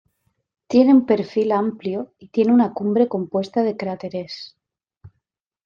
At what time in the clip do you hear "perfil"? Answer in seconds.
1.05-1.51